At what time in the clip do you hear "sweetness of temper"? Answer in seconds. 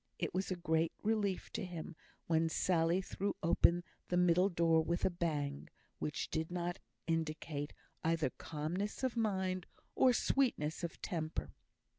10.11-11.51